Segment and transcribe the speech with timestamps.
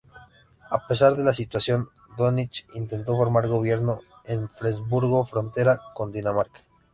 [0.71, 6.61] A pesar de la situación, Dönitz intentó formar gobierno en Flensburgo, frontera con Dinamarca.